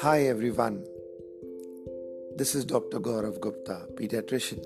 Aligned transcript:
Hi 0.00 0.26
everyone. 0.26 0.84
This 2.36 2.54
is 2.54 2.64
Dr. 2.64 3.00
Gaurav 3.00 3.40
Gupta, 3.40 3.88
pediatrician, 3.96 4.64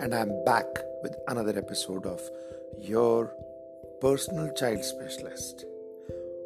and 0.00 0.14
I'm 0.14 0.42
back 0.44 0.64
with 1.02 1.14
another 1.28 1.58
episode 1.58 2.06
of 2.06 2.22
Your 2.78 3.30
Personal 4.00 4.50
Child 4.54 4.82
Specialist. 4.82 5.66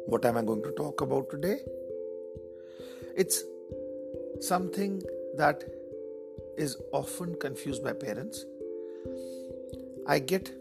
What 0.07 0.25
am 0.25 0.35
I 0.35 0.41
going 0.41 0.63
to 0.63 0.71
talk 0.71 0.99
about 0.99 1.29
today? 1.29 1.59
It's 3.15 3.41
something 4.41 5.01
that 5.37 5.63
is 6.57 6.75
often 6.91 7.35
confused 7.35 7.85
by 7.85 7.93
parents. 7.93 8.43
I 10.05 10.19
get 10.19 10.51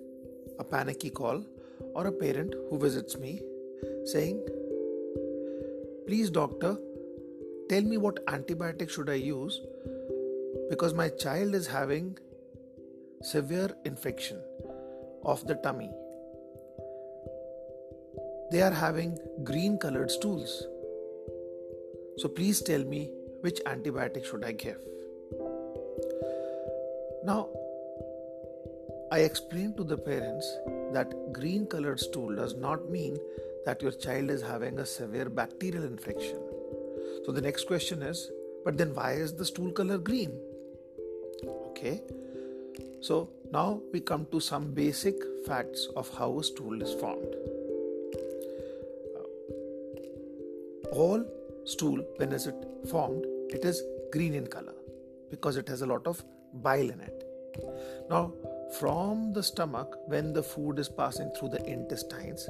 a 0.61 0.63
panicky 0.63 1.11
call 1.11 1.43
or 1.97 2.07
a 2.07 2.13
parent 2.13 2.55
who 2.71 2.79
visits 2.79 3.19
me 3.19 3.43
saying, 4.05 4.47
Please, 6.07 6.31
doctor, 6.31 6.79
tell 7.69 7.83
me 7.83 7.97
what 7.97 8.25
antibiotic 8.27 8.91
should 8.91 9.09
I 9.09 9.15
use 9.15 9.61
because 10.71 10.95
my 10.95 11.09
child 11.09 11.55
is 11.55 11.67
having 11.67 12.17
severe 13.23 13.71
infection 13.85 14.41
of 15.25 15.47
the 15.47 15.55
tummy. 15.57 15.91
They 18.51 18.63
are 18.63 18.71
having 18.71 19.19
green 19.43 19.79
colored 19.79 20.11
stools. 20.11 20.67
So 22.19 22.29
please 22.29 22.61
tell 22.61 22.85
me 22.85 23.11
which 23.41 23.61
antibiotic 23.67 24.25
should 24.25 24.45
I 24.45 24.53
give. 24.53 24.79
Now, 27.25 27.49
I 29.11 29.21
explained 29.21 29.77
to 29.79 29.85
the 29.85 29.97
parents 29.97 30.47
that 30.93 31.33
green 31.33 31.67
colored 31.67 32.01
stool 32.01 32.37
does 32.37 32.55
not 32.55 32.91
mean 32.91 33.17
that 33.65 33.81
your 33.81 33.93
child 33.93 34.31
is 34.31 34.43
having 34.43 34.79
a 34.79 34.87
severe 34.87 35.29
bacterial 35.29 35.85
infection. 35.85 36.39
So 37.25 37.33
the 37.33 37.41
next 37.41 37.67
question 37.67 38.03
is, 38.03 38.31
but 38.65 38.79
then 38.79 38.95
why 38.95 39.13
is 39.13 39.35
the 39.35 39.45
stool 39.45 39.71
color 39.73 39.99
green? 39.99 40.33
Okay. 41.69 42.01
So 43.01 43.29
now 43.53 43.81
we 43.93 44.01
come 44.01 44.27
to 44.33 44.41
some 44.41 44.73
basic 44.73 45.15
facts 45.47 45.89
of 45.95 46.09
how 46.17 46.39
a 46.39 46.45
stool 46.45 46.81
is 46.81 46.93
formed. 46.95 47.35
Uh, 49.17 49.27
all 50.93 51.25
stool, 51.65 52.05
when 52.17 52.33
is 52.33 52.47
it 52.47 52.55
formed, 52.91 53.25
it 53.51 53.65
is 53.65 53.83
green 54.11 54.35
in 54.35 54.47
color 54.47 54.75
because 55.31 55.57
it 55.57 55.69
has 55.69 55.83
a 55.83 55.87
lot 55.87 56.07
of 56.07 56.25
bile 56.63 56.91
in 56.91 57.01
it. 57.01 57.25
Now, 58.09 58.33
from 58.79 59.33
the 59.33 59.43
stomach, 59.43 59.97
when 60.07 60.33
the 60.33 60.43
food 60.43 60.79
is 60.79 60.89
passing 60.89 61.31
through 61.39 61.51
the 61.51 61.65
intestines, 61.67 62.49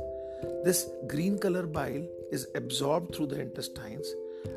this 0.64 0.88
green 1.06 1.38
color 1.38 1.66
bile 1.66 2.06
is 2.30 2.46
absorbed 2.54 3.14
through 3.14 3.26
the 3.26 3.40
intestines 3.40 4.06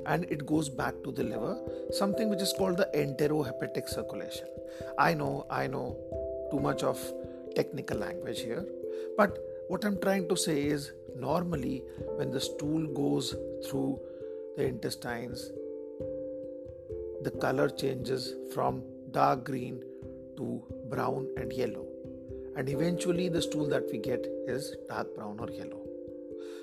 and 0.06 0.26
it 0.26 0.46
goes 0.46 0.70
back 0.70 0.94
to 1.04 1.12
the 1.12 1.24
liver, 1.24 1.58
something 1.92 2.30
which 2.30 2.42
is 2.42 2.54
called 2.58 2.78
the 2.78 2.90
enterohepatic 2.94 3.90
circulation. 3.90 4.48
I 4.98 5.14
know, 5.14 5.46
I 5.50 5.68
know 5.68 5.98
too 6.52 6.60
much 6.60 6.84
of 6.84 7.00
technical 7.56 7.98
language 7.98 8.42
here, 8.42 8.66
but 9.18 9.38
what 9.68 9.84
I'm 9.84 10.00
trying 10.00 10.30
to 10.30 10.38
say 10.38 10.62
is 10.62 10.92
normally 11.16 11.84
when 12.16 12.32
the 12.32 12.40
stool 12.40 12.88
goes 12.88 13.36
through 13.66 14.00
the 14.56 14.66
intestines, 14.66 15.52
the 17.24 17.32
color 17.32 17.70
changes 17.70 18.36
from 18.54 18.84
dark 19.12 19.44
green 19.44 19.84
to 20.38 20.64
brown 20.90 21.28
and 21.38 21.52
yellow. 21.52 21.86
And 22.56 22.70
eventually, 22.70 23.30
the 23.30 23.42
stool 23.42 23.68
that 23.68 23.84
we 23.92 24.00
get 24.00 24.26
is 24.48 24.76
dark 24.90 25.14
brown 25.16 25.38
or 25.40 25.50
yellow. 25.50 25.86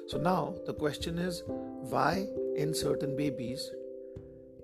So, 0.08 0.18
now 0.18 0.54
the 0.66 0.74
question 0.74 1.18
is 1.18 1.42
why 1.46 2.26
in 2.56 2.74
certain 2.74 3.16
babies 3.16 3.70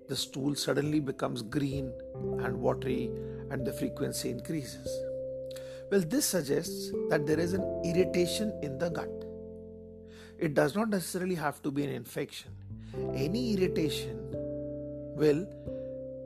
the 0.09 0.17
stool 0.17 0.57
suddenly 0.57 0.99
becomes 0.99 1.41
green 1.41 1.93
and 2.41 2.61
watery 2.61 3.11
and 3.51 3.65
the 3.65 3.73
frequency 3.73 4.29
increases? 4.31 4.89
Well, 5.91 6.01
this 6.01 6.27
suggests 6.27 6.91
that 7.09 7.27
there 7.27 7.39
is 7.39 7.53
an 7.53 7.63
irritation 7.85 8.53
in 8.63 8.77
the 8.79 8.91
gut. 8.91 9.09
It 10.39 10.55
does 10.55 10.75
not 10.75 10.89
necessarily 10.91 11.37
have 11.37 11.63
to 11.63 11.71
be 11.71 11.85
an 11.85 11.91
infection. 11.91 12.51
Any 13.15 13.55
irritation 13.55 14.19
will 15.15 15.47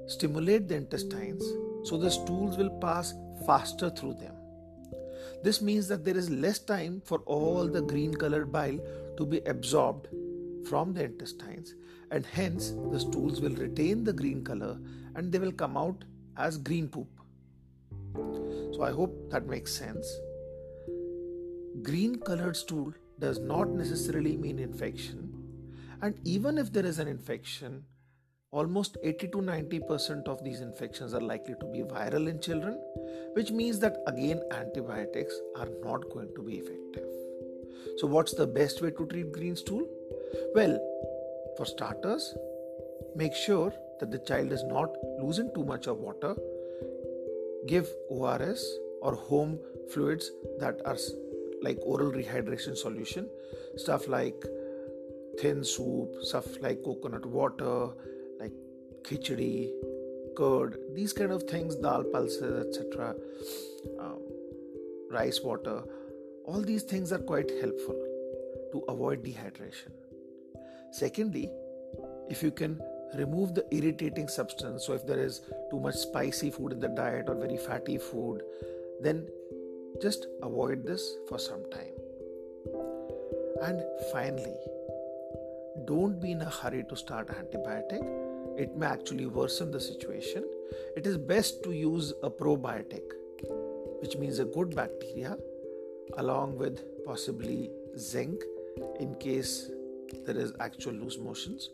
stimulate 0.06 0.68
the 0.68 0.76
intestines 0.76 1.44
so 1.82 1.98
the 1.98 2.10
stools 2.10 2.56
will 2.56 2.70
pass 2.80 3.12
faster 3.46 3.90
through 3.90 4.14
them. 4.14 4.34
This 5.42 5.60
means 5.60 5.88
that 5.88 6.06
there 6.06 6.16
is 6.16 6.30
less 6.30 6.58
time 6.58 7.02
for 7.04 7.18
all 7.26 7.66
the 7.66 7.82
green 7.82 8.14
colored 8.14 8.50
bile 8.50 8.78
to 9.18 9.26
be 9.26 9.40
absorbed 9.44 10.08
from 10.66 10.92
the 10.92 11.04
intestines, 11.04 11.74
and 12.10 12.24
hence 12.26 12.72
the 12.90 13.00
stools 13.00 13.40
will 13.40 13.54
retain 13.54 14.04
the 14.04 14.12
green 14.12 14.44
color 14.44 14.78
and 15.14 15.30
they 15.30 15.38
will 15.38 15.52
come 15.52 15.76
out 15.76 16.04
as 16.36 16.58
green 16.58 16.88
poop. 16.88 17.08
So, 18.74 18.82
I 18.82 18.90
hope 18.90 19.30
that 19.30 19.46
makes 19.46 19.72
sense. 19.72 20.06
Green 21.82 22.16
colored 22.20 22.56
stool 22.56 22.92
does 23.18 23.38
not 23.38 23.68
necessarily 23.68 24.36
mean 24.36 24.58
infection, 24.58 25.32
and 26.02 26.18
even 26.24 26.58
if 26.58 26.72
there 26.72 26.86
is 26.86 26.98
an 26.98 27.08
infection, 27.08 27.84
almost 28.50 28.96
80 29.02 29.28
to 29.28 29.38
90% 29.38 30.28
of 30.28 30.42
these 30.44 30.60
infections 30.60 31.14
are 31.14 31.20
likely 31.20 31.54
to 31.60 31.66
be 31.66 31.82
viral 31.82 32.28
in 32.28 32.40
children, 32.40 32.78
which 33.34 33.50
means 33.50 33.80
that 33.80 33.96
again 34.06 34.40
antibiotics 34.52 35.34
are 35.56 35.68
not 35.82 36.08
going 36.10 36.32
to 36.36 36.42
be 36.42 36.58
effective. 36.58 37.08
So, 37.96 38.06
what's 38.06 38.34
the 38.34 38.46
best 38.46 38.82
way 38.82 38.90
to 38.90 39.06
treat 39.06 39.32
green 39.32 39.56
stool? 39.56 39.86
Well, 40.54 40.78
for 41.56 41.66
starters, 41.66 42.34
make 43.14 43.34
sure 43.34 43.72
that 44.00 44.10
the 44.10 44.18
child 44.18 44.52
is 44.52 44.64
not 44.64 44.90
losing 45.20 45.52
too 45.54 45.64
much 45.64 45.86
of 45.86 45.98
water. 45.98 46.34
Give 47.66 47.88
ORS 48.10 48.78
or 49.00 49.14
home 49.14 49.58
fluids 49.92 50.30
that 50.58 50.80
are 50.84 50.96
like 51.62 51.78
oral 51.82 52.12
rehydration 52.12 52.76
solution, 52.76 53.28
stuff 53.76 54.08
like 54.08 54.44
thin 55.40 55.64
soup, 55.64 56.14
stuff 56.22 56.46
like 56.60 56.82
coconut 56.84 57.26
water, 57.26 57.88
like 58.38 58.52
khichdi, 59.02 59.70
curd, 60.36 60.78
these 60.94 61.12
kind 61.12 61.32
of 61.32 61.44
things, 61.44 61.76
dal 61.76 62.04
pulses, 62.04 62.66
etc., 62.66 63.14
um, 63.98 64.20
rice 65.10 65.40
water, 65.42 65.82
all 66.44 66.60
these 66.60 66.82
things 66.82 67.12
are 67.12 67.18
quite 67.18 67.50
helpful 67.60 68.00
to 68.72 68.84
avoid 68.88 69.22
dehydration. 69.22 69.92
Secondly, 70.94 71.50
if 72.30 72.42
you 72.42 72.50
can 72.50 72.80
remove 73.16 73.54
the 73.54 73.64
irritating 73.70 74.28
substance, 74.28 74.86
so 74.86 74.92
if 74.92 75.06
there 75.06 75.18
is 75.18 75.40
too 75.70 75.80
much 75.80 75.94
spicy 75.96 76.50
food 76.50 76.72
in 76.72 76.80
the 76.80 76.88
diet 76.88 77.28
or 77.28 77.34
very 77.34 77.56
fatty 77.56 77.98
food, 77.98 78.42
then 79.00 79.26
just 80.00 80.26
avoid 80.42 80.84
this 80.84 81.16
for 81.28 81.38
some 81.38 81.64
time. 81.70 81.94
And 83.62 83.82
finally, 84.12 84.56
don't 85.86 86.20
be 86.20 86.32
in 86.32 86.42
a 86.42 86.50
hurry 86.50 86.84
to 86.88 86.96
start 86.96 87.28
antibiotic 87.28 88.04
it 88.56 88.76
may 88.76 88.86
actually 88.86 89.26
worsen 89.26 89.70
the 89.72 89.80
situation. 89.80 90.44
It 90.96 91.06
is 91.06 91.16
best 91.18 91.62
to 91.64 91.72
use 91.72 92.12
a 92.22 92.30
probiotic, 92.30 93.02
which 94.00 94.16
means 94.16 94.38
a 94.38 94.44
good 94.44 94.74
bacteria, 94.76 95.36
along 96.18 96.56
with 96.56 97.04
possibly 97.04 97.70
zinc 97.98 98.42
in 99.00 99.14
case 99.16 99.70
there 100.24 100.36
is 100.36 100.52
actual 100.60 100.92
loose 100.92 101.18
motions. 101.18 101.70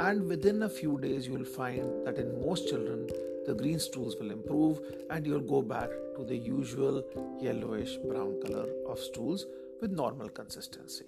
And 0.00 0.26
within 0.28 0.62
a 0.62 0.68
few 0.68 0.98
days, 0.98 1.26
you 1.26 1.34
will 1.34 1.44
find 1.44 2.06
that 2.06 2.18
in 2.18 2.40
most 2.44 2.68
children, 2.68 3.08
the 3.46 3.54
green 3.54 3.78
stools 3.78 4.16
will 4.20 4.30
improve 4.30 4.80
and 5.10 5.26
you'll 5.26 5.40
go 5.40 5.62
back 5.62 5.88
to 6.16 6.24
the 6.24 6.36
usual 6.36 7.04
yellowish 7.40 7.96
brown 8.08 8.40
color 8.44 8.66
of 8.88 8.98
stools 8.98 9.46
with 9.80 9.92
normal 9.92 10.28
consistency. 10.28 11.04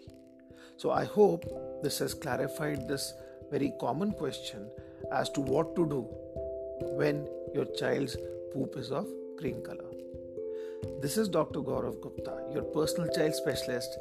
So, 0.77 0.91
I 0.91 1.05
hope 1.05 1.45
this 1.83 1.99
has 1.99 2.15
clarified 2.15 2.87
this 2.87 3.13
very 3.51 3.73
common 3.81 4.13
question 4.13 4.71
as 5.13 5.29
to 5.31 5.41
what 5.41 5.75
to 5.77 5.87
do 5.87 6.01
when 7.01 7.27
your 7.55 7.65
child's 7.65 8.17
poop 8.53 8.77
is 8.77 8.93
of 8.93 9.07
green 9.37 9.63
color. 9.63 9.85
This 11.01 11.17
is 11.17 11.29
Dr. 11.29 11.61
Gaurav 11.61 12.01
Gupta, 12.01 12.45
your 12.53 12.63
personal 12.63 13.11
child 13.13 13.35
specialist, 13.35 13.99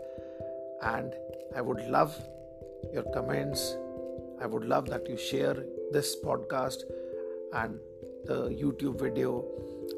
and 0.82 1.14
I 1.56 1.62
would 1.62 1.80
love 1.90 2.16
your 2.94 3.04
comments. 3.14 3.78
I 4.42 4.46
would 4.46 4.66
love 4.66 4.88
that 4.90 5.10
you 5.10 5.18
share 5.18 5.66
this 5.92 6.16
podcast 6.16 6.84
and 7.54 7.80
the 8.26 8.50
YouTube 8.50 9.00
video. 9.00 9.46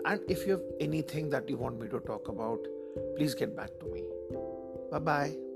And 0.06 0.22
if 0.30 0.46
you 0.46 0.54
have 0.54 0.64
anything 0.80 1.30
that 1.30 1.50
you 1.50 1.58
want 1.58 1.80
me 1.82 1.88
to 1.90 2.00
talk 2.00 2.28
about, 2.28 2.60
please 3.16 3.34
get 3.34 3.56
back 3.56 3.72
to 3.80 3.86
me. 3.88 4.04
Bye 4.92 5.00
bye. 5.00 5.49